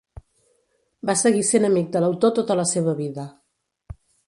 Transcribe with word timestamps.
Va 1.09 1.15
seguir 1.21 1.43
sent 1.51 1.69
amic 1.69 1.93
de 1.97 2.03
l'autor 2.05 2.35
tota 2.41 2.59
la 2.63 2.67
seva 2.73 2.99
vida. 3.05 3.29